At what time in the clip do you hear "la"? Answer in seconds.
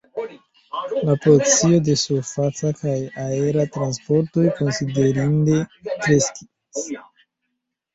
1.09-1.15